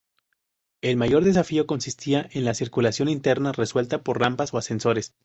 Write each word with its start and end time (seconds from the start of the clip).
El 0.81 0.97
mayor 0.97 1.23
desafío 1.23 1.67
consistía 1.67 2.27
en 2.31 2.43
la 2.43 2.55
circulación 2.55 3.07
interna, 3.07 3.51
resuelta 3.51 4.01
por 4.01 4.19
rampas 4.19 4.51
o 4.51 4.57
ascensores. 4.57 5.13